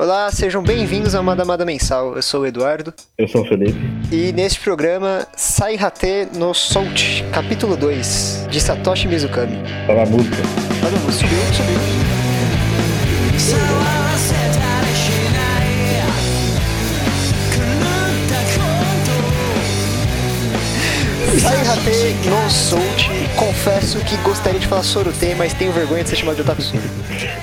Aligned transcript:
Olá, 0.00 0.30
sejam 0.30 0.62
bem-vindos 0.62 1.12
ao 1.16 1.24
Madamada 1.24 1.64
Mensal. 1.64 2.14
Eu 2.14 2.22
sou 2.22 2.42
o 2.42 2.46
Eduardo. 2.46 2.94
Eu 3.18 3.26
sou 3.26 3.42
o 3.42 3.44
Felipe. 3.44 3.76
E 4.12 4.30
neste 4.32 4.60
programa, 4.60 5.26
Sai 5.36 5.74
Hate 5.74 6.28
no 6.38 6.54
Soult, 6.54 7.24
capítulo 7.32 7.76
2, 7.76 8.46
de 8.48 8.60
Satoshi 8.60 9.08
Mizukami. 9.08 9.58
Tá 9.88 9.94
na 9.94 10.06
música. 10.06 10.36
Olha, 10.86 11.12
subiu, 11.12 11.38
subiu. 11.52 11.80
Sai 21.40 21.56
Hate 21.56 22.28
no 22.30 22.48
Soult. 22.48 23.07
Confesso 23.38 23.98
que 24.04 24.16
gostaria 24.18 24.58
de 24.58 24.66
falar 24.66 24.82
Sorutei, 24.82 25.34
mas 25.34 25.54
tenho 25.54 25.70
vergonha 25.72 26.02
de 26.02 26.10
ser 26.10 26.16
chamado 26.16 26.34
de 26.36 26.42
Otaku 26.42 26.60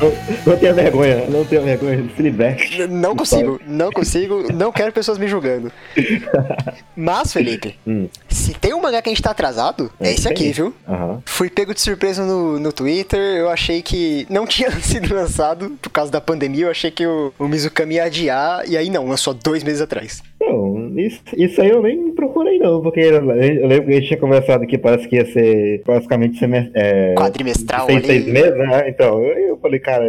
Não, 0.02 0.12
não 0.46 0.58
tenha 0.60 0.74
vergonha, 0.74 1.26
não 1.30 1.46
tenha 1.46 1.62
vergonha. 1.62 2.10
Se 2.16 2.22
liberte. 2.22 2.82
N- 2.82 2.88
Não 2.88 3.16
consigo, 3.16 3.62
não 3.66 3.90
consigo, 3.92 4.54
não 4.54 4.72
quero 4.74 4.92
pessoas 4.92 5.18
me 5.18 5.28
julgando. 5.28 5.72
Mas, 6.96 7.32
Felipe, 7.32 7.76
Hum. 7.88 8.10
se 8.28 8.54
tem 8.54 8.74
um 8.74 8.82
mangá 8.82 9.02
que 9.02 9.08
a 9.10 9.12
gente 9.12 9.22
tá 9.22 9.32
atrasado, 9.32 9.90
é 10.00 10.12
esse 10.12 10.28
aqui, 10.28 10.52
viu? 10.52 10.74
Aham. 10.88 11.22
Fui 11.26 11.50
pego 11.50 11.74
de 11.74 11.80
surpresa 11.82 12.26
no, 12.26 12.60
no 12.60 12.74
Twitter, 12.74 13.20
eu 13.20 13.50
achei 13.50 13.82
que 13.82 14.28
não 14.30 14.46
tinha 14.48 14.72
sido 14.82 15.14
lançado 15.16 15.78
por 15.82 15.90
causa 15.90 16.12
da 16.12 16.20
pandemia, 16.20 16.66
eu 16.66 16.72
achei 16.72 16.92
que 16.92 17.06
o, 17.08 17.34
o 17.40 17.48
Mizukami 17.48 17.96
ia 17.96 18.04
adiar, 18.04 18.64
e 18.68 18.76
aí 18.76 18.90
não, 18.90 19.08
lançou 19.08 19.34
dois 19.34 19.64
meses 19.64 19.82
atrás. 19.82 20.22
Não, 20.42 20.75
isso, 21.00 21.22
isso 21.36 21.62
aí 21.62 21.70
eu 21.70 21.82
nem 21.82 22.12
procurei 22.14 22.60
não, 22.60 22.82
porque 22.82 23.00
eu, 23.00 23.22
lembro 23.24 23.86
que 23.86 23.92
a 23.92 23.96
gente 23.96 24.08
tinha 24.08 24.20
conversado 24.20 24.66
que 24.66 24.78
parece 24.78 25.08
que 25.08 25.16
ia 25.16 25.26
ser 25.32 25.84
basicamente 25.86 26.38
semestre, 26.38 26.72
é, 26.76 27.14
Quadrimestral 27.16 27.86
seis, 27.88 28.06
seis 28.06 28.26
meses, 28.26 28.58
né? 28.58 28.90
Então, 28.90 29.22
eu, 29.24 29.58
falei, 29.58 29.80
cara, 29.80 30.06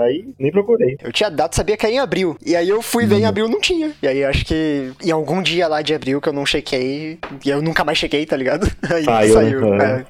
aí 0.00 0.24
nem 0.38 0.50
procurei. 0.50 0.96
Eu 1.02 1.12
tinha 1.12 1.30
dado, 1.30 1.54
sabia 1.54 1.76
que 1.76 1.86
era 1.86 1.94
em 1.94 1.98
abril. 1.98 2.36
E 2.44 2.54
aí 2.54 2.68
eu 2.68 2.82
fui 2.82 3.06
ver 3.06 3.16
em 3.16 3.24
abril, 3.24 3.48
não 3.48 3.60
tinha. 3.60 3.92
E 4.02 4.06
aí 4.08 4.24
acho 4.24 4.44
que 4.44 4.92
em 5.02 5.10
algum 5.10 5.42
dia 5.42 5.68
lá 5.68 5.82
de 5.82 5.94
abril 5.94 6.20
que 6.20 6.28
eu 6.28 6.32
não 6.32 6.46
chequei, 6.46 7.18
e 7.44 7.50
eu 7.50 7.62
nunca 7.62 7.84
mais 7.84 7.98
chequei, 7.98 8.24
tá 8.26 8.36
ligado? 8.36 8.70
Aí 8.92 9.04
Saiu, 9.04 9.32
saiu. 9.32 9.70
né? 9.70 10.04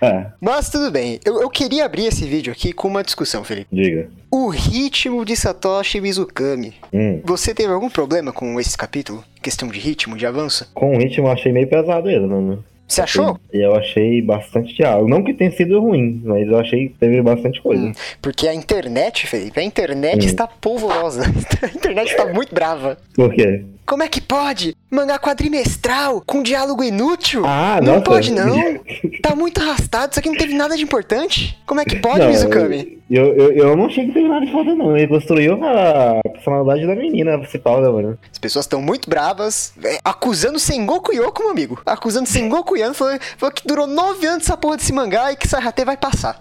é. 0.00 0.06
É, 0.06 0.26
Mas 0.40 0.70
tudo 0.70 0.90
bem, 0.90 1.18
eu, 1.24 1.40
eu 1.42 1.50
queria 1.50 1.84
abrir 1.84 2.06
esse 2.06 2.24
vídeo 2.24 2.52
aqui 2.52 2.72
com 2.72 2.86
uma 2.88 3.02
discussão, 3.02 3.42
Felipe. 3.42 3.68
diga. 3.72 4.08
O 4.30 4.48
ritmo 4.48 5.24
de 5.24 5.34
Satoshi 5.34 6.00
Mizukami. 6.00 6.74
Hum. 6.92 7.20
Você 7.24 7.54
teve 7.54 7.72
algum 7.72 7.88
problema 7.88 8.30
com 8.30 8.60
esse 8.60 8.76
capítulo? 8.76 9.24
Questão 9.42 9.68
de 9.68 9.78
ritmo, 9.78 10.16
de 10.16 10.26
avanço? 10.26 10.70
Com 10.74 10.94
o 10.94 10.98
ritmo 10.98 11.26
eu 11.26 11.32
achei 11.32 11.52
meio 11.52 11.66
pesado 11.68 12.08
ele, 12.10 12.26
mano. 12.26 12.64
Você 12.86 13.02
achou? 13.02 13.38
Eu 13.52 13.74
achei 13.74 14.22
bastante 14.22 14.74
diálogo. 14.74 15.10
Não 15.10 15.22
que 15.22 15.34
tenha 15.34 15.50
sido 15.50 15.78
ruim, 15.78 16.22
mas 16.24 16.48
eu 16.48 16.58
achei 16.58 16.88
que 16.88 16.94
teve 16.94 17.20
bastante 17.20 17.60
coisa. 17.60 17.82
Hum, 17.84 17.92
Porque 18.22 18.48
a 18.48 18.54
internet, 18.54 19.26
Felipe, 19.26 19.60
a 19.60 19.62
internet 19.62 20.24
Hum. 20.24 20.26
está 20.26 20.46
polvorosa. 20.46 21.24
A 21.62 21.66
internet 21.66 22.10
está 22.10 22.24
muito 22.32 22.54
brava. 22.54 22.96
Por 23.14 23.30
quê? 23.34 23.62
Como 23.84 24.02
é 24.02 24.08
que 24.08 24.20
pode? 24.22 24.74
Mangá 24.90 25.18
quadrimestral 25.18 26.22
com 26.24 26.42
diálogo 26.42 26.82
inútil? 26.82 27.42
Ah, 27.44 27.78
não 27.82 27.94
nossa. 27.94 28.04
pode 28.04 28.32
não. 28.32 28.56
Tá 29.22 29.34
muito 29.34 29.60
arrastado, 29.60 30.12
isso 30.12 30.20
aqui 30.20 30.28
não 30.28 30.36
teve 30.36 30.54
nada 30.54 30.76
de 30.76 30.82
importante. 30.82 31.58
Como 31.66 31.80
é 31.80 31.84
que 31.84 31.96
pode, 31.96 32.20
Não, 32.20 32.28
Mizukami? 32.28 32.98
Eu, 33.10 33.34
eu, 33.36 33.52
eu 33.52 33.76
não 33.76 33.86
achei 33.86 34.06
que 34.06 34.12
teve 34.12 34.28
nada 34.28 34.46
de 34.46 34.52
foda, 34.52 34.74
não. 34.74 34.96
Ele 34.96 35.08
construiu 35.08 35.58
a 35.62 36.20
personalidade 36.32 36.86
da 36.86 36.94
menina 36.94 37.38
principal, 37.38 37.82
né, 37.82 37.88
mano? 37.88 38.18
As 38.30 38.38
pessoas 38.38 38.64
estão 38.64 38.80
muito 38.80 39.10
bravas, 39.10 39.74
é, 39.84 39.98
acusando 40.04 40.58
Sengoku 40.58 41.12
Yoko, 41.12 41.42
meu 41.42 41.50
amigo. 41.50 41.82
Acusando 41.84 42.28
Sengoku 42.28 42.76
Yano, 42.76 42.94
falou, 42.94 43.18
falou 43.36 43.52
que 43.52 43.66
durou 43.66 43.86
nove 43.86 44.26
anos 44.26 44.44
essa 44.44 44.56
porra 44.56 44.76
desse 44.76 44.92
mangá 44.92 45.32
e 45.32 45.36
que 45.36 45.48
Sarate 45.48 45.84
vai 45.84 45.96
passar. 45.96 46.36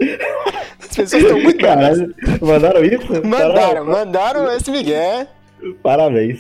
As 0.80 0.96
pessoas 0.96 1.24
estão 1.24 1.42
muito 1.42 1.58
bravas. 1.60 1.98
Caralho, 1.98 2.16
mandaram 2.42 2.86
isso? 2.86 3.28
Mandaram, 3.28 3.54
Caralho, 3.56 3.86
mandaram 3.86 4.52
esse 4.56 4.72
Miguel. 4.72 5.28
Parabéns. 5.84 6.40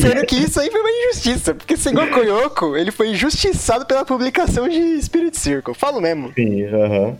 Sendo 0.00 0.26
que 0.26 0.36
isso 0.36 0.60
aí 0.60 0.70
foi 0.70 0.80
uma 0.80 0.90
injustiça, 0.90 1.54
porque 1.54 1.76
Sengoku 1.76 2.20
Yoko, 2.20 2.76
ele 2.76 2.90
foi 2.90 3.10
injustiçado 3.10 3.86
pela 3.86 4.04
publicação 4.04 4.68
de 4.68 5.00
Spirit 5.02 5.36
Circle. 5.38 5.74
Falo 5.74 6.00
mesmo. 6.00 6.32
Sim, 6.34 6.64
aham. 6.64 7.16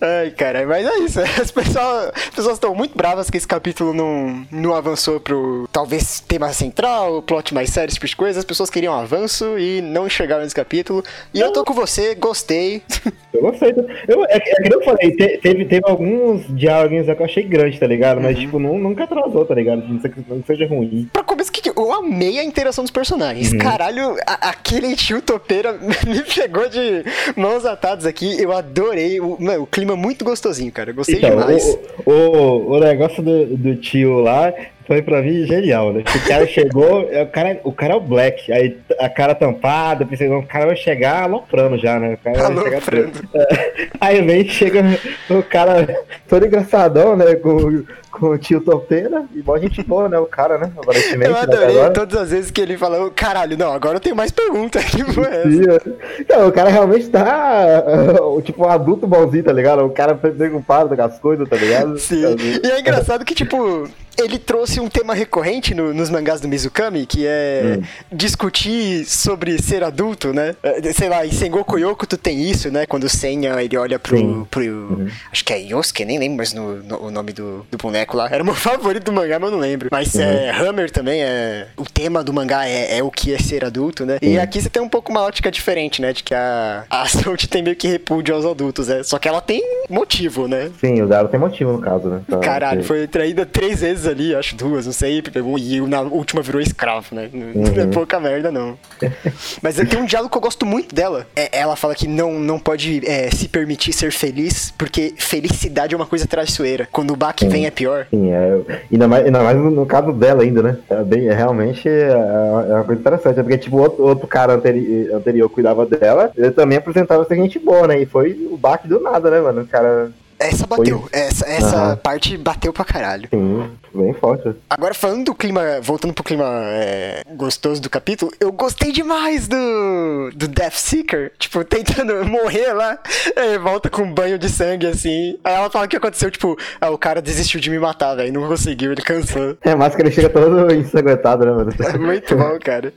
Ai, 0.00 0.30
cara, 0.30 0.66
mas 0.66 0.86
é 0.86 0.98
isso. 0.98 1.20
As 1.40 1.50
pessoas 1.50 2.12
as 2.14 2.28
pessoas 2.30 2.54
estão 2.54 2.74
muito 2.74 2.96
bravas 2.96 3.28
que 3.30 3.36
esse 3.36 3.46
capítulo 3.48 3.92
não, 3.92 4.44
não 4.50 4.74
avançou 4.74 5.18
pro 5.20 5.68
talvez 5.72 6.20
tema 6.20 6.52
central, 6.52 7.22
plot 7.22 7.52
mais 7.54 7.70
sério, 7.70 7.88
esse 7.90 7.94
tipo 7.96 8.06
de 8.06 8.16
coisa. 8.16 8.38
As 8.38 8.44
pessoas 8.44 8.70
queriam 8.70 8.94
avanço 8.94 9.58
e 9.58 9.80
não 9.80 10.06
enxergaram 10.06 10.44
esse 10.44 10.54
capítulo. 10.54 11.02
E 11.32 11.40
eu 11.40 11.52
tô 11.52 11.64
com 11.64 11.72
você, 11.74 12.14
gostei. 12.14 12.82
Eu 13.34 13.40
gostei. 13.40 13.74
Eu, 14.06 14.24
é, 14.26 14.38
que- 14.38 14.48
é 14.50 14.54
que 14.62 14.72
eu 14.72 14.84
falei, 14.84 15.10
te- 15.10 15.38
teve, 15.38 15.64
teve 15.64 15.82
alguns 15.88 16.46
diálogos 16.56 17.04
que 17.04 17.10
eu 17.20 17.24
achei 17.24 17.42
grande, 17.42 17.80
tá 17.80 17.86
ligado? 17.86 18.20
Mas, 18.20 18.38
tipo, 18.38 18.60
não, 18.60 18.78
nunca 18.78 19.02
atrasou, 19.02 19.44
tá 19.44 19.56
ligado? 19.56 19.82
Não 19.88 20.00
sei 20.00 20.08
que 20.08 20.24
não 20.28 20.40
seja 20.46 20.68
ruim. 20.68 21.10
pra 21.12 21.23
começo, 21.50 21.52
que 21.52 21.68
eu 21.78 21.92
amei 21.92 22.38
a 22.38 22.44
interação 22.44 22.84
dos 22.84 22.90
personagens. 22.90 23.52
Caralho, 23.54 24.16
a- 24.26 24.50
aquele 24.50 24.94
tio 24.96 25.20
topeira 25.20 25.72
me 26.06 26.22
pegou 26.34 26.68
de 26.68 27.04
mãos 27.36 27.64
atadas 27.64 28.06
aqui. 28.06 28.40
Eu 28.40 28.52
adorei. 28.52 29.20
O, 29.20 29.36
mano, 29.40 29.62
o 29.62 29.66
clima 29.66 29.96
muito 29.96 30.24
gostosinho, 30.24 30.72
cara. 30.72 30.90
Eu 30.90 30.94
gostei 30.94 31.16
Então, 31.16 31.30
demais. 31.30 31.64
o, 32.04 32.10
o, 32.10 32.70
o 32.76 32.80
negócio 32.80 33.22
do, 33.22 33.56
do 33.56 33.76
tio 33.76 34.20
lá 34.20 34.52
foi 34.86 35.02
pra 35.02 35.22
mim 35.22 35.46
genial, 35.46 35.92
né? 35.92 36.02
O 36.02 36.28
cara 36.28 36.46
chegou, 36.46 37.08
é, 37.10 37.22
o 37.22 37.26
cara, 37.26 37.60
o 37.64 37.72
cara 37.72 37.94
é 37.94 37.96
o 37.96 38.00
Black, 38.00 38.52
aí 38.52 38.78
a 38.98 39.08
cara 39.08 39.34
tampada, 39.34 40.04
pensei, 40.04 40.28
não, 40.28 40.40
o 40.40 40.46
cara 40.46 40.66
vai 40.66 40.76
chegar 40.76 41.22
aloprando 41.22 41.78
já, 41.78 41.98
né? 41.98 42.14
O 42.14 42.18
cara 42.18 42.50
vai 42.50 42.64
chegar 42.64 42.76
Aloprando. 42.76 43.12
Aí 44.00 44.20
vem, 44.22 44.48
chega 44.48 44.82
o 45.30 45.42
cara 45.42 45.86
todo 46.28 46.46
engraçadão, 46.46 47.16
né? 47.16 47.34
Com, 47.36 47.84
com 48.10 48.26
o 48.28 48.38
tio 48.38 48.60
topeira, 48.60 49.24
e 49.34 49.42
mó 49.42 49.56
gente 49.58 49.82
boa, 49.82 50.08
né? 50.08 50.18
O 50.18 50.26
cara, 50.26 50.58
né? 50.58 50.70
Aparentemente, 50.76 51.30
Eu 51.30 51.34
né, 51.34 51.40
adorei 51.40 51.78
agora. 51.78 51.92
todas 51.92 52.20
as 52.20 52.30
vezes 52.30 52.50
que 52.50 52.60
ele 52.60 52.76
falou, 52.76 53.10
caralho, 53.10 53.56
não, 53.56 53.72
agora 53.72 53.96
eu 53.96 54.00
tenho 54.00 54.14
mais 54.14 54.30
pergunta. 54.30 54.78
Que 54.80 55.00
é 55.00 55.04
essa? 55.04 55.90
É. 55.90 56.20
Então, 56.20 56.48
o 56.48 56.52
cara 56.52 56.70
realmente 56.70 57.08
tá, 57.08 57.82
tipo, 58.44 58.64
um 58.64 58.68
adulto 58.68 59.06
bonzinho, 59.06 59.44
tá 59.44 59.52
ligado? 59.52 59.84
O 59.84 59.90
cara 59.90 60.14
preocupado 60.14 60.94
com 60.94 61.02
as 61.02 61.18
coisas, 61.18 61.48
tá 61.48 61.56
ligado? 61.56 61.98
Sim. 61.98 62.36
E 62.62 62.70
é 62.70 62.80
engraçado 62.80 63.24
que, 63.24 63.34
tipo, 63.34 63.88
ele 64.18 64.38
trouxe 64.38 64.80
um 64.80 64.88
tema 64.88 65.14
recorrente 65.14 65.74
no- 65.74 65.92
nos 65.94 66.10
mangás 66.10 66.40
do 66.40 66.48
Mizukami, 66.48 67.06
que 67.06 67.26
é 67.26 67.78
discutir 68.12 69.04
sobre 69.04 69.60
ser 69.60 69.82
adulto, 69.84 70.32
né? 70.32 70.54
É, 70.62 70.92
Sei 70.92 71.08
lá, 71.08 71.26
em 71.26 71.32
Sengoku 71.32 71.76
Yoko 71.78 72.06
tu 72.06 72.16
tem 72.16 72.40
isso, 72.48 72.70
né? 72.70 72.86
Quando 72.86 73.04
o 73.04 73.08
Senya, 73.08 73.60
ele 73.62 73.76
olha 73.76 73.98
pro... 73.98 74.16
Sim. 74.16 74.46
pro 74.50 75.06
acho 75.32 75.44
que 75.44 75.52
é 75.52 75.58
Yosuke, 75.58 76.04
nem 76.04 76.18
lembro 76.18 76.36
mais 76.38 76.52
no, 76.52 76.76
no- 76.82 77.02
o 77.06 77.10
nome 77.10 77.32
do, 77.32 77.66
do 77.70 77.76
boneco 77.78 78.16
lá. 78.16 78.28
Era 78.30 78.42
o 78.42 78.46
meu 78.46 78.54
favorito 78.56 79.04
do 79.04 79.12
mangá, 79.12 79.38
mas 79.38 79.50
eu 79.50 79.56
não 79.56 79.58
lembro. 79.62 79.88
Mas 79.90 80.14
é, 80.16 80.50
Hammer 80.50 80.90
também 80.90 81.22
é... 81.22 81.66
O 81.76 81.84
tema 81.84 82.22
do 82.22 82.32
mangá 82.32 82.68
é, 82.68 82.98
é 82.98 83.02
o 83.02 83.10
que 83.10 83.34
é 83.34 83.38
ser 83.38 83.64
adulto, 83.64 84.06
né? 84.06 84.18
E 84.22 84.38
aqui 84.38 84.60
você 84.62 84.68
tem 84.70 84.82
um 84.82 84.88
pouco 84.88 85.10
uma 85.10 85.22
ótica 85.22 85.50
diferente, 85.50 86.00
né? 86.00 86.12
De 86.12 86.22
que 86.22 86.34
a, 86.34 86.84
a 86.88 87.06
Soult 87.08 87.48
tem 87.48 87.62
meio 87.62 87.76
que 87.76 87.88
repúdio 87.88 88.34
aos 88.34 88.44
adultos, 88.44 88.88
né? 88.88 89.02
Só 89.02 89.18
que 89.18 89.28
ela 89.28 89.40
tem 89.40 89.62
motivo, 89.88 90.46
né? 90.46 90.70
Sim, 90.80 91.02
o 91.02 91.06
Daro 91.06 91.28
tem 91.28 91.40
motivo 91.40 91.72
no 91.72 91.80
caso, 91.80 92.08
né? 92.08 92.20
Tá, 92.28 92.38
Caralho, 92.38 92.80
ok. 92.80 92.86
foi 92.86 93.06
traída 93.06 93.46
três 93.46 93.80
vezes 93.80 94.06
ali, 94.06 94.34
acho 94.34 94.56
duas, 94.56 94.86
não 94.86 94.92
sei, 94.92 95.22
e 95.58 95.80
na 95.82 96.00
última 96.00 96.42
virou 96.42 96.60
escravo, 96.60 97.14
né? 97.14 97.28
Não 97.32 97.54
Uhum. 97.54 97.64
é 97.80 97.86
pouca 97.86 98.18
merda, 98.18 98.50
não. 98.50 98.76
Mas 99.62 99.76
tem 99.76 99.98
um 99.98 100.04
diálogo 100.04 100.30
que 100.30 100.36
eu 100.36 100.42
gosto 100.42 100.66
muito 100.66 100.94
dela. 100.94 101.26
É, 101.36 101.60
ela 101.60 101.76
fala 101.76 101.94
que 101.94 102.08
não, 102.08 102.38
não 102.38 102.58
pode 102.58 103.02
é, 103.08 103.30
se 103.30 103.48
permitir 103.48 103.92
ser 103.92 104.12
feliz, 104.12 104.72
porque 104.76 105.14
felicidade 105.16 105.94
é 105.94 105.96
uma 105.96 106.06
coisa 106.06 106.26
traiçoeira. 106.26 106.88
Quando 106.90 107.12
o 107.12 107.16
baque 107.16 107.46
vem 107.46 107.66
é 107.66 107.70
pior. 107.70 108.06
Sim, 108.10 108.32
é, 108.32 108.60
ainda, 108.92 109.08
mais, 109.08 109.26
ainda 109.26 109.42
mais 109.42 109.56
no, 109.56 109.86
caso 109.86 110.12
dela 110.12 110.42
ainda, 110.42 110.62
né? 110.62 110.78
É, 110.88 111.02
bem, 111.02 111.28
é 111.28 111.34
realmente 111.34 111.88
é, 111.88 112.10
é 112.10 112.74
uma 112.74 112.84
coisa 112.84 113.00
interessante, 113.00 113.40
é 113.40 113.42
porque 113.42 113.58
tipo, 113.58 113.78
outro, 113.78 114.04
outro 114.04 114.26
cara 114.26 114.54
anteri, 114.54 115.08
anterior 115.12 115.48
cuidava 115.48 115.86
dela, 115.86 116.30
ele 116.36 116.50
também 116.50 116.78
apresentava 116.78 117.24
ser 117.24 117.36
gente 117.36 117.58
boa, 117.58 117.86
né? 117.86 118.00
E 118.00 118.06
foi 118.06 118.32
o 118.50 118.56
baque 118.56 118.88
do 118.88 119.00
nada, 119.00 119.30
né, 119.30 119.40
mano? 119.40 119.66
O 119.74 119.76
cara, 119.76 120.12
Essa 120.44 120.66
bateu, 120.66 121.08
essa, 121.12 121.46
essa 121.48 121.76
Aham. 121.76 121.96
parte 121.96 122.36
bateu 122.36 122.72
pra 122.72 122.84
caralho. 122.84 123.28
sim, 123.30 123.70
bem 123.94 124.12
forte. 124.14 124.54
Agora, 124.68 124.92
falando 124.94 125.24
do 125.26 125.34
clima, 125.34 125.80
voltando 125.82 126.12
pro 126.12 126.24
clima 126.24 126.44
é, 126.46 127.22
gostoso 127.34 127.80
do 127.80 127.88
capítulo, 127.88 128.30
eu 128.40 128.52
gostei 128.52 128.92
demais 128.92 129.48
do, 129.48 130.30
do 130.34 130.46
Death 130.48 130.74
Seeker, 130.74 131.32
tipo, 131.38 131.64
tentando 131.64 132.24
morrer 132.28 132.72
lá, 132.72 132.98
aí 133.36 133.58
volta 133.58 133.88
com 133.88 134.02
um 134.02 134.12
banho 134.12 134.38
de 134.38 134.48
sangue, 134.48 134.86
assim. 134.86 135.38
Aí 135.44 135.54
ela 135.54 135.70
fala 135.70 135.86
o 135.86 135.88
que 135.88 135.96
aconteceu, 135.96 136.30
tipo, 136.30 136.56
ah, 136.80 136.90
o 136.90 136.98
cara 136.98 137.22
desistiu 137.22 137.60
de 137.60 137.70
me 137.70 137.78
matar, 137.78 138.14
velho, 138.14 138.32
não 138.32 138.48
conseguiu, 138.48 138.92
ele 138.92 139.02
cansou. 139.02 139.56
É, 139.62 139.74
mas 139.74 139.94
que 139.94 140.02
ele 140.02 140.10
chega 140.10 140.28
todo 140.28 140.72
ensanguentado, 140.74 141.44
né, 141.44 141.52
mano? 141.52 141.72
É 141.94 141.98
muito 141.98 142.36
bom, 142.36 142.58
cara. 142.58 142.92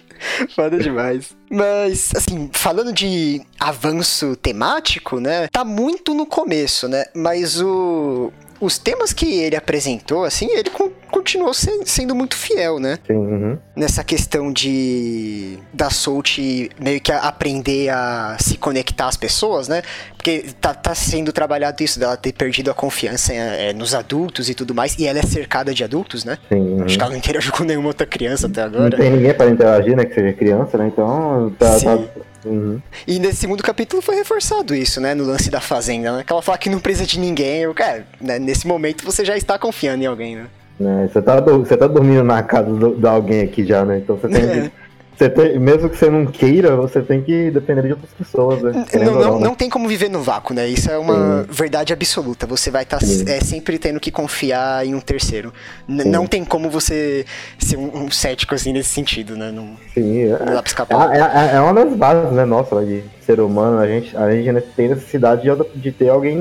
Foda 0.56 0.78
demais. 0.80 1.36
Mas, 1.50 2.12
assim, 2.16 2.50
falando 2.52 2.92
de 2.92 3.42
avanço 3.60 4.36
temático, 4.36 5.20
né? 5.20 5.48
Tá 5.52 5.64
muito 5.64 6.14
no 6.14 6.26
começo, 6.26 6.88
né? 6.88 7.06
Mas 7.16 7.37
o. 7.44 8.32
Os 8.60 8.80
temas 8.80 9.14
que 9.14 9.40
ele 9.40 9.56
apresentou, 9.56 10.24
assim, 10.24 10.48
ele 10.52 10.70
continua 10.72 11.07
continuou 11.28 11.54
se- 11.54 11.82
sendo 11.86 12.16
muito 12.16 12.36
fiel, 12.38 12.80
né? 12.80 12.98
Sim, 13.06 13.14
uhum. 13.14 13.58
Nessa 13.76 14.02
questão 14.02 14.52
de 14.52 15.60
da 15.74 15.90
Soult 15.90 16.70
meio 16.80 17.02
que 17.02 17.12
aprender 17.12 17.90
a 17.90 18.38
se 18.40 18.58
conectar 18.58 19.08
às 19.10 19.18
pessoas, 19.18 19.68
né? 19.68 19.82
Porque 20.16 20.46
tá, 20.62 20.74
tá 20.74 20.96
sendo 20.96 21.34
trabalhado 21.34 21.84
isso, 21.84 22.00
dela 22.00 22.16
ter 22.16 22.32
perdido 22.32 22.72
a 22.72 22.74
confiança 22.74 23.34
é, 23.34 23.74
nos 23.74 23.94
adultos 23.94 24.50
e 24.50 24.54
tudo 24.54 24.74
mais, 24.74 24.98
e 24.98 25.06
ela 25.06 25.20
é 25.20 25.24
cercada 25.24 25.74
de 25.74 25.84
adultos, 25.84 26.24
né? 26.24 26.38
Sim, 26.48 26.56
uhum. 26.60 26.84
Acho 26.86 26.96
que 26.98 27.02
ela 27.04 27.12
não 27.12 27.18
interagiu 27.18 27.52
com 27.52 27.64
nenhuma 27.66 27.90
outra 27.90 28.08
criança 28.08 28.48
até 28.48 28.62
Não 28.62 28.68
agora. 28.68 28.98
tem 28.98 29.10
ninguém 29.12 29.34
pra 29.34 29.50
interagir, 29.50 29.98
né? 29.98 30.06
Que 30.06 30.16
seja 30.16 30.32
criança, 30.34 30.78
né? 30.78 30.88
Então, 30.88 31.54
tá. 31.60 31.78
Sim. 31.78 31.86
tá- 31.86 32.00
uhum. 32.46 32.82
E 33.06 33.20
nesse 33.20 33.38
segundo 33.40 33.62
capítulo 33.62 34.02
foi 34.02 34.16
reforçado 34.16 34.74
isso, 34.74 35.02
né? 35.02 35.14
No 35.14 35.26
lance 35.26 35.50
da 35.50 35.60
fazenda, 35.60 36.16
né? 36.18 36.24
Que 36.26 36.32
ela 36.32 36.42
fala 36.42 36.58
que 36.58 36.70
não 36.70 36.80
precisa 36.80 37.06
de 37.06 37.20
ninguém. 37.20 37.64
Eu, 37.64 37.74
cara, 37.74 38.08
né, 38.22 38.40
nesse 38.40 38.66
momento 38.66 39.04
você 39.04 39.26
já 39.26 39.36
está 39.36 39.60
confiando 39.60 40.04
em 40.04 40.08
alguém, 40.08 40.38
né? 40.38 40.46
Né, 40.80 41.10
Você 41.12 41.22
tá, 41.22 41.40
do- 41.40 41.60
você 41.66 41.76
tá 41.76 41.88
dormindo 41.88 42.24
na 42.24 42.44
casa 42.44 42.70
do- 42.72 42.96
de 42.96 43.08
alguém 43.08 43.42
aqui 43.42 43.66
já, 43.66 43.84
né? 43.84 43.98
Então 43.98 44.16
você 44.16 44.28
tem 44.28 44.44
É. 44.44 44.62
que. 44.62 44.72
Você 45.18 45.28
tem, 45.32 45.58
mesmo 45.58 45.90
que 45.90 45.98
você 45.98 46.12
não 46.12 46.28
queira, 46.28 46.76
você 46.76 47.02
tem 47.02 47.24
que 47.24 47.50
depender 47.50 47.82
de 47.82 47.94
outras 47.94 48.12
pessoas, 48.12 48.62
né? 48.62 48.86
Não, 49.04 49.14
não, 49.20 49.40
né? 49.40 49.46
não 49.48 49.56
tem 49.56 49.68
como 49.68 49.88
viver 49.90 50.12
no 50.12 50.22
vácuo, 50.22 50.54
né? 50.54 50.68
Isso 50.68 50.92
é 50.92 50.98
uma 51.00 51.44
verdade 51.50 51.92
absoluta. 51.92 52.46
Você 52.46 52.70
vai 52.70 52.84
estar 52.84 53.00
Sim. 53.00 53.26
sempre 53.44 53.80
tendo 53.80 54.00
que 54.00 54.12
confiar 54.12 54.86
em 54.86 54.94
um 54.94 55.00
terceiro. 55.00 55.52
Sim. 55.90 56.08
não 56.08 56.28
tem 56.28 56.46
como 56.46 56.70
você 56.70 57.26
ser 57.58 57.78
um, 57.78 58.04
um 58.04 58.12
cético 58.12 58.54
assim 58.54 58.72
nesse 58.72 58.90
sentido, 58.90 59.36
né? 59.36 59.52
Não, 59.52 59.70
Sim, 59.92 60.20
é, 60.26 60.38
não 60.38 60.54
dá 60.54 60.62
pra 60.62 60.68
escapar. 60.70 61.16
é, 61.16 61.20
é- 61.20 61.56
é 61.56 61.62
uma 61.62 61.74
das 61.74 61.92
bases, 61.96 62.32
né, 62.34 62.46
nossa, 62.46 62.86
de 62.86 63.02
ser 63.26 63.40
humano. 63.40 63.80
A 63.80 63.88
gente, 63.88 64.16
a 64.16 64.30
gente 64.32 64.62
tem 64.76 64.90
necessidade 64.90 65.42
de, 65.42 65.80
de 65.82 65.92
ter 65.92 66.10
alguém, 66.10 66.38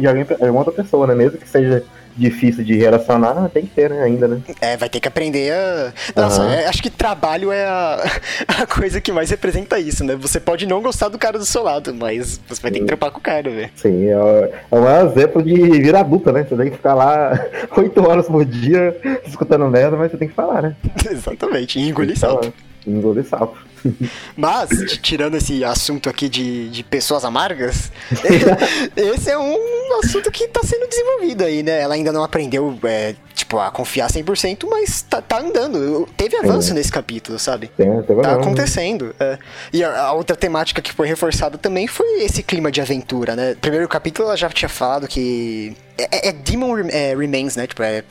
de 0.00 0.06
alguém, 0.08 0.24
de 0.24 0.34
uma 0.50 0.58
outra 0.58 0.72
pessoa, 0.72 1.06
né? 1.06 1.14
Mesmo 1.14 1.38
que 1.38 1.48
seja 1.48 1.84
difícil 2.18 2.64
de 2.64 2.76
relacionar, 2.76 3.48
tem 3.48 3.64
que 3.64 3.70
ter, 3.74 3.90
né, 3.90 4.02
ainda, 4.02 4.26
né? 4.26 4.40
É, 4.60 4.76
vai 4.76 4.88
ter 4.88 5.00
que 5.00 5.08
aprender 5.08 5.52
a. 5.52 5.92
Nossa, 6.16 6.42
Aham. 6.42 6.52
é, 6.52 6.66
acho 6.66 6.82
que 6.82 6.90
trabalho 6.90 7.52
é 7.52 7.64
a, 7.64 8.02
a 8.62 8.66
coisa 8.66 9.00
que 9.00 9.12
mais 9.12 9.30
representa 9.30 9.78
isso, 9.78 10.02
né? 10.04 10.16
Você 10.16 10.40
pode 10.40 10.66
não 10.66 10.82
gostar 10.82 11.08
do 11.08 11.18
cara 11.18 11.38
do 11.38 11.46
seu 11.46 11.62
lado, 11.62 11.94
mas 11.94 12.40
você 12.48 12.60
vai 12.60 12.70
ter 12.70 12.80
que 12.80 12.86
trampar 12.86 13.10
com 13.10 13.18
o 13.18 13.22
cara, 13.22 13.48
velho. 13.50 13.70
Sim, 13.76 14.06
é, 14.08 14.16
o- 14.18 14.44
é 14.72 14.80
um 15.04 15.08
exemplo 15.10 15.42
de 15.42 15.54
vida 15.54 16.00
adulta, 16.00 16.32
né? 16.32 16.44
Você 16.48 16.56
tem 16.56 16.70
que 16.70 16.76
ficar 16.76 16.94
lá 16.94 17.32
oito 17.76 18.06
horas 18.08 18.26
por 18.26 18.44
dia 18.44 18.96
escutando 19.26 19.66
merda, 19.68 19.96
mas 19.96 20.10
você 20.10 20.16
tem 20.16 20.28
que 20.28 20.34
falar, 20.34 20.62
né? 20.62 20.76
Exatamente, 21.10 21.78
engolir 21.78 22.18
falar. 22.18 22.50
Engolir 22.86 23.24
sapo. 23.24 23.56
Mas, 24.36 24.68
tirando 25.02 25.36
esse 25.36 25.64
assunto 25.64 26.08
aqui 26.08 26.28
de, 26.28 26.68
de 26.70 26.82
pessoas 26.82 27.24
amargas, 27.24 27.90
esse 28.96 29.30
é 29.30 29.38
um 29.38 29.98
assunto 30.04 30.30
que 30.30 30.48
tá 30.48 30.60
sendo 30.62 30.86
desenvolvido 30.88 31.44
aí, 31.44 31.62
né? 31.62 31.80
Ela 31.80 31.94
ainda 31.94 32.12
não 32.12 32.22
aprendeu, 32.22 32.78
é, 32.84 33.14
tipo, 33.34 33.58
a 33.58 33.70
confiar 33.70 34.10
100%, 34.10 34.66
mas 34.68 35.02
tá, 35.02 35.20
tá 35.22 35.40
andando. 35.40 36.08
Teve 36.16 36.36
avanço 36.36 36.72
nesse 36.74 36.90
capítulo, 36.92 37.38
sabe? 37.38 37.68
Tem, 37.76 38.02
tem 38.02 38.20
Tá 38.20 38.34
acontecendo. 38.34 39.14
é. 39.18 39.38
E 39.72 39.82
a, 39.84 40.00
a 40.02 40.12
outra 40.12 40.36
temática 40.36 40.80
que 40.82 40.92
foi 40.92 41.06
reforçada 41.06 41.58
também 41.58 41.86
foi 41.86 42.22
esse 42.22 42.42
clima 42.42 42.70
de 42.70 42.80
aventura, 42.80 43.34
né? 43.34 43.56
Primeiro 43.60 43.88
capítulo 43.88 44.28
ela 44.28 44.36
já 44.36 44.48
tinha 44.48 44.68
falado 44.68 45.06
que. 45.08 45.76
É, 45.96 46.28
é- 46.28 46.28
é 46.28 46.32
Demon 46.32 46.78
é, 46.90 47.14
Remains, 47.14 47.56
né? 47.56 47.66
Tipo, 47.66 47.82
é. 47.82 48.04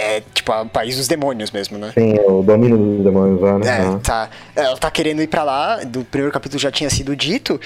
É 0.00 0.22
tipo 0.32 0.52
o 0.52 0.66
país 0.66 0.96
dos 0.96 1.08
demônios 1.08 1.50
mesmo, 1.50 1.76
né? 1.76 1.90
Sim, 1.92 2.14
é 2.16 2.30
o 2.30 2.40
domínio 2.42 2.78
dos 2.78 3.04
demônios 3.04 3.40
lá, 3.40 3.58
né? 3.58 3.66
É, 3.66 3.98
tá. 3.98 4.30
Ela 4.54 4.76
tá 4.76 4.90
querendo 4.92 5.20
ir 5.20 5.26
pra 5.26 5.42
lá, 5.42 5.78
do 5.84 6.04
primeiro 6.04 6.32
capítulo 6.32 6.58
já 6.60 6.70
tinha 6.70 6.88
sido 6.88 7.16
dito. 7.16 7.60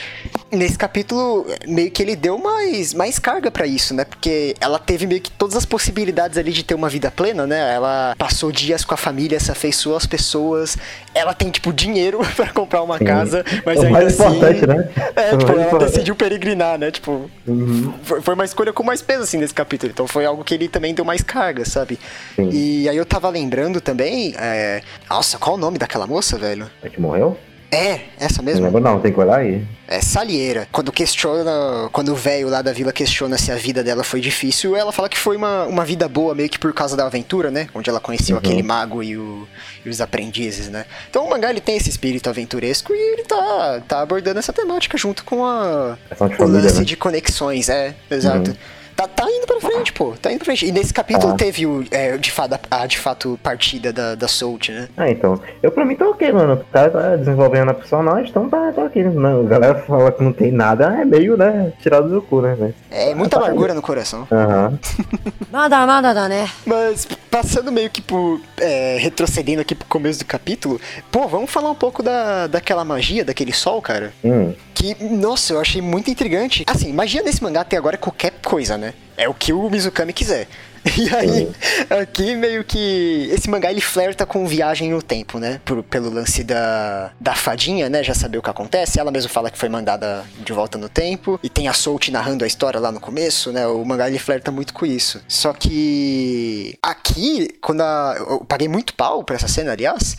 Nesse 0.51 0.79
capítulo, 0.79 1.47
meio 1.69 1.91
que 1.91 2.03
ele 2.03 2.17
deu 2.17 2.39
mais, 2.39 2.95
mais 2.95 3.19
carga 3.19 3.51
pra 3.51 3.67
isso, 3.67 3.93
né? 3.95 4.05
Porque 4.07 4.55
ela 4.61 4.79
teve 4.79 5.07
meio 5.07 5.21
que 5.21 5.31
todas 5.31 5.57
as 5.57 5.67
possibilidades 5.67 6.39
ali 6.39 6.53
de 6.53 6.63
ter 6.63 6.75
uma 6.75 6.89
vida 6.89 7.11
plena, 7.11 7.47
né? 7.47 7.75
Ela 7.75 8.15
passou 8.17 8.51
dias 8.51 8.83
com 8.85 8.95
a 8.95 8.97
família, 8.97 9.39
se 9.39 9.51
afeiçoou 9.51 9.97
às 9.97 10.07
pessoas. 10.07 10.77
Ela 11.15 11.35
tem, 11.35 11.51
tipo, 11.51 11.71
dinheiro 11.71 12.21
pra 12.35 12.49
comprar 12.51 12.83
uma 12.83 12.97
Sim. 12.97 13.05
casa, 13.05 13.45
mas 13.67 13.77
É 13.77 13.81
o 13.81 13.85
ainda 13.87 13.91
mais 13.91 14.07
assim. 14.21 14.37
importante, 14.37 14.67
né? 14.67 14.89
É, 15.17 15.31
É 15.31 15.35
o 15.35 15.39
tipo, 15.39 15.53
ela 15.53 15.63
importante. 15.67 15.91
decidiu 15.91 16.17
peregrinar, 16.17 16.79
né? 16.79 16.91
Tipo, 16.91 17.31
Uhum. 17.47 17.93
foi, 18.03 18.21
foi 18.23 18.35
uma 18.35 18.45
escolha 18.45 18.73
com 18.73 18.83
mais 18.83 19.03
peso, 19.03 19.23
assim, 19.25 19.37
nesse 19.37 19.53
capítulo. 19.53 19.93
Então 19.93 20.07
foi 20.07 20.25
algo 20.25 20.43
que 20.43 20.55
ele 20.55 20.69
também 20.69 20.95
deu 20.95 21.05
mais 21.05 21.21
carga, 21.23 21.65
sabe? 21.65 21.99
Sim. 22.37 22.49
E 22.53 22.89
aí 22.89 22.97
eu 22.97 23.05
tava 23.07 23.29
lembrando 23.29 23.81
também. 23.81 24.35
é, 24.39 24.83
Nossa, 25.09 25.39
qual 25.39 25.57
o 25.57 25.59
nome 25.59 25.79
daquela 25.79 26.07
moça, 26.07 26.39
velho? 26.39 26.71
É 26.83 26.89
que 26.89 27.01
morreu? 27.01 27.37
É, 27.75 28.01
essa 28.21 28.43
Não 28.43 28.45
mesmo. 28.45 28.67
lembro 28.67 28.83
não, 28.83 29.01
tem 29.01 29.11
que 29.11 29.19
olhar 29.19 29.39
aí. 29.39 29.65
É 29.89 29.99
Salieira. 30.03 30.69
Quando 30.71 30.93
questiona, 30.93 31.89
quando 31.91 32.11
o 32.13 32.15
velho 32.15 32.51
lá 32.51 32.61
da 32.61 32.71
vila 32.71 32.93
questiona 32.93 33.39
se 33.39 33.51
a 33.51 33.55
vida 33.57 33.83
dela 33.83 34.05
foi 34.05 34.21
difícil, 34.21 34.77
ela 34.77 34.93
fala 34.93 35.09
que 35.09 35.17
foi 35.19 35.39
uma, 35.39 35.65
uma 35.65 35.83
vida 35.83 36.07
boa, 36.07 36.35
meio 36.35 36.51
que 36.51 36.59
por 36.59 36.75
causa 36.75 36.95
da 36.99 37.07
aventura, 37.07 37.51
né? 37.51 37.69
Onde 37.75 37.89
ela 37.89 37.99
conheceu 37.99 38.35
Uhum. 38.37 38.41
aquele 38.41 38.63
mago 38.63 39.03
e, 39.03 39.17
o- 39.17 39.49
e 39.87 39.89
os 39.89 40.03
aprendizes, 40.03 40.69
né? 40.69 40.85
Então 41.09 41.25
o 41.25 41.31
mangá 41.31 41.49
ele 41.49 41.63
tem 41.63 41.77
esse 41.79 41.89
espírito 41.89 42.29
aventuresco 42.29 42.93
e 42.95 42.99
ele 43.15 43.23
tá, 43.23 43.81
tá 43.89 44.03
abordando 44.03 44.39
essa 44.39 44.53
temática 44.53 44.99
junto 44.99 45.25
com 45.25 45.43
a, 45.43 45.97
Questão 46.11 46.29
de 46.29 46.35
o 46.35 46.37
família, 46.37 46.63
lance 46.65 46.79
né? 46.81 46.85
de 46.85 46.97
conexões, 46.97 47.71
é, 47.71 47.95
exato. 48.11 48.55
Tá, 48.95 49.09
tá 49.09 49.25
indo 49.29 49.47
pra 49.47 49.61
frente, 49.61 49.93
pô. 49.93 50.15
Tá 50.21 50.31
indo 50.31 50.39
pra 50.39 50.47
frente. 50.47 50.67
E 50.67 50.73
nesse 50.73 50.93
capítulo 50.93 51.33
ah. 51.33 51.37
teve 51.37 51.67
o, 51.67 51.85
é, 51.91 52.17
de, 52.19 52.31
fato, 52.31 52.59
a, 52.71 52.87
de 52.87 52.99
fato 52.99 53.39
partida 53.43 53.93
da, 53.93 54.15
da 54.15 54.29
Soult, 54.29 54.71
né? 54.71 54.89
Ah, 54.97 55.11
então. 55.11 55.41
Eu 55.63 55.71
pra 55.71 55.85
mim 55.85 55.95
tá 55.95 56.09
ok, 56.09 56.31
mano. 56.33 56.55
O 56.55 56.73
cara 56.73 56.91
tá 56.91 57.17
desenvolvendo 57.17 57.71
a 57.71 57.75
personagem, 57.75 58.29
então 58.29 58.49
tá, 58.49 58.73
tá 58.73 58.83
ok. 58.83 59.03
Não, 59.05 59.41
a 59.41 59.49
galera 59.49 59.75
fala 59.77 60.13
que 60.13 60.23
não 60.23 60.33
tem 60.33 60.53
nada, 60.53 61.01
é 61.01 61.05
meio, 61.05 61.37
né? 61.37 61.73
Tirado 61.81 62.09
do 62.09 62.21
cu, 62.21 62.43
né? 62.43 62.75
É, 62.91 63.11
tá 63.11 63.17
muita 63.17 63.39
largura 63.39 63.53
amargura 63.63 63.75
no 63.75 63.83
coração. 63.83 64.27
Aham. 64.31 64.79
nada, 65.51 65.87
nada, 65.87 66.15
nada, 66.15 66.29
né? 66.29 66.49
Mas 66.67 67.07
passando 67.31 67.71
meio 67.71 67.91
que 67.91 68.03
por. 68.03 68.41
É, 68.59 68.99
retrocedendo 69.01 69.61
aqui 69.61 69.75
pro 69.75 69.87
começo 69.89 70.21
do 70.21 70.25
capítulo, 70.25 70.81
pô, 71.11 71.27
vamos 71.29 71.51
falar 71.51 71.71
um 71.71 71.75
pouco 71.75 72.03
da, 72.03 72.47
daquela 72.47 72.85
magia, 72.85 73.25
daquele 73.25 73.53
sol, 73.53 73.81
cara. 73.81 74.13
Hum. 74.25 74.53
Que, 74.75 74.97
nossa, 75.05 75.53
eu 75.53 75.61
achei 75.61 75.81
muito 75.81 76.11
intrigante. 76.11 76.65
Assim, 76.67 76.93
magia 76.93 77.23
nesse 77.23 77.43
mangá 77.43 77.61
até 77.61 77.77
agora 77.77 77.97
é 77.97 77.99
qualquer 77.99 78.33
coisa, 78.43 78.77
né? 78.77 78.92
É 79.23 79.29
o 79.29 79.35
que 79.35 79.53
o 79.53 79.71
Mizukami 79.71 80.13
quiser. 80.13 80.49
E 80.99 81.15
aí, 81.15 81.49
aqui 82.03 82.35
meio 82.35 82.65
que. 82.65 83.29
Esse 83.33 83.49
mangá 83.49 83.71
ele 83.71 83.81
flerta 83.81 84.27
com 84.27 84.45
viagem 84.49 84.91
no 84.91 85.01
tempo, 85.01 85.39
né? 85.39 85.61
Por- 85.65 85.81
pelo 85.85 86.11
lance 86.11 86.43
da, 86.43 87.13
da 87.21 87.37
fadinha, 87.37 87.89
né? 87.89 88.03
Já 88.03 88.15
saber 88.15 88.39
o 88.39 88.43
que 88.43 88.51
acontece. 88.51 88.99
Ela 88.99 89.13
mesma 89.13 89.31
fala 89.31 89.49
que 89.49 89.57
foi 89.57 89.69
mandada 89.69 90.25
de 90.45 90.53
volta 90.53 90.77
no 90.77 90.89
tempo. 90.89 91.39
E 91.41 91.49
tem 91.49 91.69
a 91.69 91.73
Soult 91.73 92.11
narrando 92.11 92.43
a 92.43 92.49
história 92.49 92.81
lá 92.81 92.91
no 92.91 92.99
começo, 92.99 93.53
né? 93.53 93.65
O 93.65 93.85
mangá 93.85 94.09
ele 94.09 94.19
flerta 94.19 94.51
muito 94.51 94.75
com 94.75 94.85
isso. 94.85 95.23
Só 95.29 95.53
que. 95.53 96.77
Aqui, 96.83 97.51
quando 97.61 97.83
a. 97.83 98.17
Eu 98.19 98.45
paguei 98.45 98.67
muito 98.67 98.93
pau 98.95 99.23
pra 99.23 99.37
essa 99.37 99.47
cena, 99.47 99.71
aliás 99.71 100.17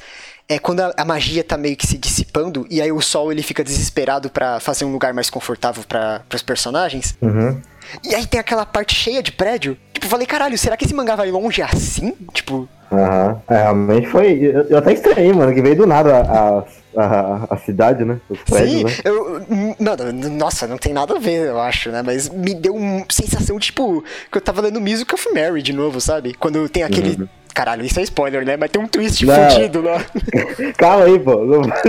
é 0.48 0.60
quando 0.60 0.82
a, 0.82 0.94
a 0.98 1.06
magia 1.06 1.44
tá 1.44 1.58
meio 1.58 1.76
que 1.76 1.88
se 1.88 1.98
dissipando 1.98 2.66
e 2.70 2.82
aí 2.82 2.92
o 2.92 3.02
sol 3.02 3.32
ele 3.32 3.42
fica 3.42 3.64
desesperado 3.64 4.30
pra 4.30 4.60
fazer 4.60 4.86
um 4.86 4.92
lugar 4.92 5.14
mais 5.14 5.30
confortável 5.30 5.84
para 5.88 6.22
os 6.34 6.42
personagens. 6.42 7.16
Uhum. 7.22 7.62
E 8.04 8.16
aí 8.16 8.26
tem 8.26 8.40
aquela 8.40 8.66
parte 8.66 8.96
cheia 8.96 9.22
de 9.22 9.32
prédio. 9.32 9.78
Tipo, 9.94 10.06
eu 10.06 10.10
falei, 10.10 10.26
caralho, 10.26 10.58
será 10.58 10.78
que 10.78 10.86
esse 10.86 10.94
mangá 10.94 11.16
vai 11.16 11.30
longe 11.32 11.62
assim? 11.62 12.14
Tipo, 12.34 12.68
Aham. 12.94 13.42
É, 13.50 13.56
realmente 13.56 14.08
foi. 14.08 14.34
Eu, 14.34 14.64
eu 14.70 14.78
até 14.78 14.94
estranhei, 14.94 15.34
mano, 15.34 15.54
que 15.54 15.62
veio 15.62 15.76
do 15.76 15.88
nada 15.88 16.20
a, 16.20 16.64
a, 16.96 17.48
a 17.50 17.58
cidade, 17.58 18.06
né? 18.06 18.20
Os 18.30 18.40
prédios, 18.40 18.92
sim, 18.92 18.98
né? 18.98 19.04
eu. 19.04 19.42
Mano, 19.80 20.30
nossa, 20.30 20.68
não 20.68 20.78
tem 20.78 20.94
nada 20.94 21.16
a 21.16 21.20
ver, 21.20 21.48
eu 21.48 21.60
acho, 21.60 21.90
né? 21.90 22.02
Mas 22.06 22.30
me 22.30 22.54
deu 22.54 22.76
uma 22.76 23.04
sensação, 23.10 23.58
tipo, 23.58 24.04
que 24.32 24.38
eu 24.38 24.42
tava 24.42 24.62
lendo 24.62 24.80
Music 24.80 25.14
of 25.14 25.28
Mary 25.34 25.62
de 25.62 25.74
novo, 25.74 26.00
sabe? 26.00 26.34
Quando 26.36 26.70
tem 26.70 26.84
aquele. 26.84 27.28
Caralho, 27.54 27.86
isso 27.86 28.00
é 28.00 28.04
spoiler, 28.04 28.44
né? 28.46 28.58
Mas 28.58 28.72
tem 28.72 28.82
um 28.82 28.88
twist 28.88 29.26
Não. 29.26 29.36
fudido 29.50 29.82
lá. 29.84 30.04
Calma 30.78 31.06
aí, 31.06 31.20
pô. 31.20 31.36
Não, 31.46 31.62
vai- 31.62 31.82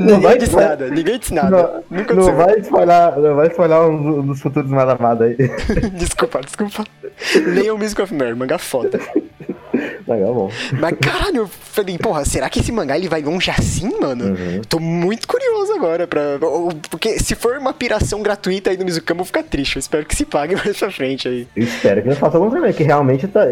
ninguém 0.00 0.38
disse 0.38 0.56
nada, 0.56 0.88
ninguém 0.88 1.18
disse 1.18 1.34
nada. 1.34 1.50
não, 1.50 1.98
Nunca 1.98 2.14
não 2.14 2.22
aconteceu. 2.28 2.34
vai 2.46 2.58
spoiler, 2.60 3.18
não 3.18 3.36
vai 3.36 3.46
spoiler 3.48 3.78
um 3.82 4.26
dos 4.26 4.40
futuros 4.40 4.70
mais 4.70 4.88
amados 4.88 5.22
aí. 5.26 5.36
desculpa, 5.94 6.40
desculpa. 6.40 6.84
Leiam 7.46 7.78
Music 7.78 8.02
of 8.02 8.12
Mary, 8.12 8.34
mangá 8.34 8.58
foda. 8.58 8.98
Legal, 10.06 10.34
bom. 10.34 10.50
Mas 10.80 10.94
caralho, 11.00 11.38
eu 11.38 11.48
falei, 11.48 11.96
porra, 11.98 12.24
será 12.24 12.50
que 12.50 12.60
esse 12.60 12.70
mangá 12.70 12.96
ele 12.96 13.08
vai 13.08 13.22
longe 13.22 13.50
assim, 13.50 13.90
mano? 14.00 14.26
Uhum. 14.26 14.62
Tô 14.68 14.78
muito 14.78 15.26
curioso 15.26 15.72
agora. 15.72 16.06
Pra... 16.06 16.38
Porque 16.90 17.18
se 17.18 17.34
for 17.34 17.56
uma 17.56 17.72
piração 17.72 18.22
gratuita 18.22 18.70
aí 18.70 18.76
no 18.76 18.84
Mizukama, 18.84 19.20
eu 19.20 19.24
vou 19.24 19.26
ficar 19.26 19.42
triste. 19.42 19.76
Eu 19.76 19.80
espero 19.80 20.04
que 20.04 20.14
se 20.14 20.24
pague 20.24 20.56
mais 20.62 20.76
pra 20.76 20.90
frente 20.90 21.26
aí. 21.26 21.48
Espero 21.56 22.02
que 22.02 22.08
não 22.08 22.16
faça 22.16 22.36
algum 22.36 22.50
trabalho, 22.50 22.74
que 22.74 22.82
realmente 22.82 23.26
tá, 23.26 23.46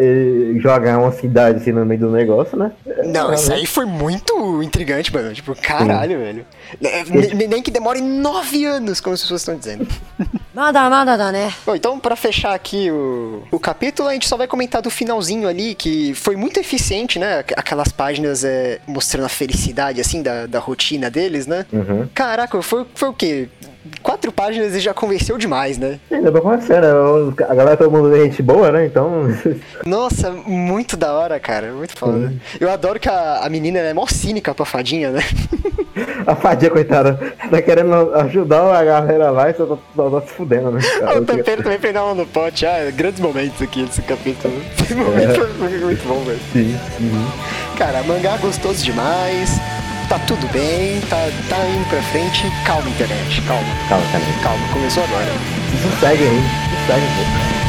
jogar 0.61 0.99
uma 0.99 1.13
cidade 1.13 1.59
assim 1.59 1.73
no 1.73 1.87
meio 1.87 2.01
do 2.01 2.11
negócio, 2.11 2.57
né? 2.59 2.73
Não, 3.05 3.33
é, 3.33 3.35
isso 3.35 3.49
né? 3.49 3.57
aí 3.57 3.67
foi 3.67 3.87
muito 3.87 4.63
intrigante, 4.63 5.13
mano. 5.13 5.33
Tipo, 5.33 5.55
caralho, 5.55 6.19
Sim. 6.19 6.25
velho. 6.25 6.47
É, 6.83 7.47
nem 7.49 7.63
que 7.63 7.71
demore 7.71 8.01
nove 8.01 8.65
anos, 8.65 9.01
como 9.01 9.15
as 9.15 9.23
pessoas 9.23 9.41
estão 9.41 9.57
dizendo. 9.57 9.87
Nada, 10.55 10.91
nada, 10.91 11.17
nada, 11.17 11.33
né? 11.33 11.51
Bom, 11.65 11.75
então, 11.75 11.99
pra 11.99 12.15
fechar 12.15 12.53
aqui 12.53 12.91
o, 12.91 13.43
o 13.51 13.59
capítulo, 13.59 14.11
a 14.11 14.13
gente 14.13 14.29
só 14.29 14.37
vai 14.37 14.47
comentar 14.47 14.83
do 14.83 14.91
finalzinho 14.91 15.49
ali, 15.49 15.75
que 15.75 16.13
foi 16.13 16.37
muito 16.43 16.59
eficiente, 16.61 17.19
né? 17.19 17.39
Aqu- 17.39 17.55
Aquelas 17.57 17.89
páginas 17.89 18.43
é, 18.45 18.81
mostrando 18.87 19.27
a 19.27 19.29
felicidade, 19.29 20.01
assim, 20.01 20.23
da, 20.23 20.47
da 20.47 20.59
rotina 20.59 21.09
deles, 21.11 21.47
né? 21.47 21.65
Uhum. 21.73 22.09
Caraca, 22.15 22.61
foi, 22.61 22.85
foi 22.95 23.09
o 23.09 23.13
quê? 23.15 23.49
quatro 24.01 24.31
páginas 24.31 24.77
e 24.77 24.81
já 24.81 24.95
convenceu 24.95 25.37
demais, 25.37 25.77
né? 25.77 25.99
Ainda 26.11 26.31
tô 26.31 26.41
conversando, 26.41 26.85
eu- 26.87 27.35
a 27.49 27.55
galera 27.55 27.77
todo 27.77 27.91
mundo 27.91 28.15
é 28.15 28.21
gente 28.25 28.41
boa, 28.41 28.71
né? 28.71 28.87
Então. 28.87 29.25
Nossa, 29.85 30.31
muito 30.31 30.97
da 30.97 31.13
hora, 31.13 31.39
cara. 31.41 31.73
Muito 31.73 31.97
foda. 31.99 32.33
Eu 32.61 32.71
adoro 32.71 33.01
que 33.01 33.09
a, 33.09 33.41
a 33.45 33.49
menina 33.49 33.79
é 33.81 33.93
mó 33.93 34.07
cínica 34.07 34.55
pra 34.55 34.65
fadinha, 34.65 35.11
né? 35.11 35.21
a 36.27 36.35
fadinha, 36.35 36.71
coitada, 36.71 37.19
tá 37.51 37.63
querendo 37.63 38.15
ajudar 38.17 38.75
a 38.75 38.85
galera 38.85 39.31
lá 39.31 39.51
e 39.51 39.55
só 39.55 39.67
tá, 39.67 39.77
só 39.95 40.11
tá 40.11 40.27
se 40.27 40.33
fudendo, 40.33 40.71
né? 40.71 40.81
o 41.17 41.25
Tampeiro 41.25 41.63
também 41.63 41.79
prendeu 41.79 42.03
ela 42.03 42.15
no 42.15 42.27
pote. 42.27 42.67
Ah, 42.67 42.91
grandes 42.95 43.21
momentos 43.21 43.61
aqui 43.61 43.85
desse 43.85 44.03
capítulo. 44.03 44.55
Esse 44.81 44.95
momento 44.95 45.35
foi 45.59 45.79
muito 45.79 46.09
bom, 46.09 46.25
velho. 46.25 46.41
Sim, 46.53 46.79
sim. 46.97 47.13
Cara, 47.77 48.03
mangá 48.03 48.37
gostoso 48.37 48.85
demais. 48.85 49.51
Tá 50.09 50.19
tudo 50.27 50.47
bem, 50.53 51.01
tá, 51.09 51.17
tá 51.49 51.67
indo 51.69 51.89
pra 51.89 52.03
frente. 52.03 52.47
Calma, 52.67 52.89
internet, 52.89 53.41
calma. 53.43 53.63
Calma, 53.89 54.05
cara. 54.13 54.25
Calma, 54.43 54.73
começou 54.73 55.03
agora. 55.05 55.33
Se 55.71 55.89
sossegue 55.89 56.23
aí, 56.23 56.43
sossegue 56.87 57.07
um 57.07 57.17
pouco. 57.17 57.62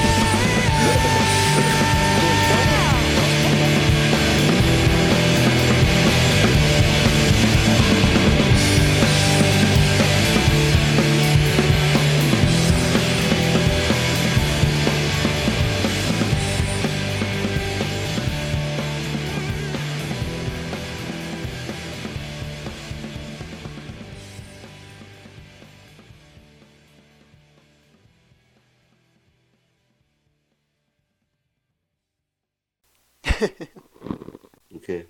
O 34.71 34.79
quê? 34.79 35.07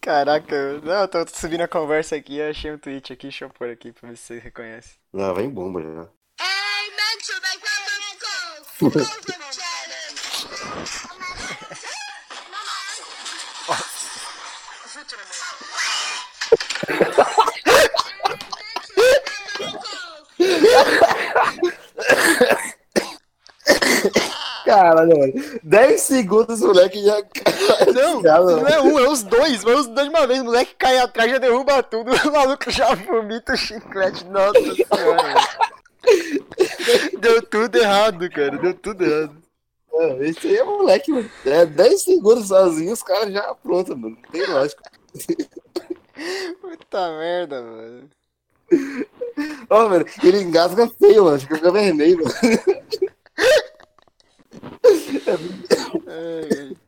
Caraca, 0.00 0.80
não, 0.80 1.02
eu 1.02 1.08
tô 1.08 1.26
subindo 1.28 1.60
a 1.60 1.68
conversa 1.68 2.16
aqui 2.16 2.36
e 2.36 2.42
achei 2.42 2.72
um 2.72 2.78
tweet 2.78 3.12
aqui, 3.12 3.24
deixa 3.24 3.44
eu 3.44 3.50
pôr 3.50 3.68
aqui 3.68 3.92
pra 3.92 4.08
ver 4.08 4.16
se 4.16 4.24
você 4.24 4.38
reconhece. 4.38 4.96
Não, 5.12 5.34
vai 5.34 5.44
em 5.44 5.50
bomba 5.50 5.82
já. 5.82 6.08
challenge. 24.68 25.14
Caralho, 25.14 25.18
mano. 25.18 25.60
10 25.62 26.00
segundos 26.00 26.60
o 26.60 26.68
moleque 26.68 27.02
já. 27.02 27.16
Não, 27.94 28.22
Já, 28.22 28.40
não 28.40 28.68
é 28.68 28.80
um, 28.82 28.98
é 28.98 29.08
os 29.08 29.22
dois, 29.22 29.64
é 29.64 29.74
os 29.74 29.86
dois 29.86 30.08
de 30.08 30.14
uma 30.14 30.26
vez. 30.26 30.40
O 30.40 30.44
moleque 30.44 30.74
cai 30.76 30.98
atrás, 30.98 31.30
já 31.30 31.38
derruba 31.38 31.82
tudo. 31.82 32.10
O 32.28 32.32
maluco 32.32 32.70
já 32.70 32.94
vomita 32.94 33.54
o 33.54 33.56
chiclete. 33.56 34.24
Nossa 34.26 34.60
senhora. 34.60 35.34
Deu 37.18 37.42
tudo 37.42 37.76
errado, 37.76 38.30
cara. 38.30 38.58
Deu 38.58 38.74
tudo 38.74 39.04
errado. 39.04 39.36
Mano, 39.92 40.24
Esse 40.24 40.46
aí 40.46 40.56
é 40.56 40.64
moleque, 40.64 41.10
mano. 41.10 41.30
É 41.44 41.66
10 41.66 42.02
segundos 42.02 42.48
sozinho, 42.48 42.92
os 42.92 43.02
caras 43.02 43.32
já 43.32 43.54
pronto, 43.54 43.96
mano. 43.96 44.16
Não 44.22 44.30
tem 44.30 44.46
lógica. 44.46 44.82
Puta 46.60 47.18
merda, 47.18 47.62
mano. 47.62 48.08
Ó, 49.70 49.88
mano, 49.88 50.04
ele 50.22 50.42
engasga 50.42 50.88
feio, 50.88 51.24
mano. 51.24 51.40
Fica 51.40 51.72
vermelho, 51.72 52.24
mano. 52.24 52.84
Ai, 55.28 55.38
ai. 56.08 56.87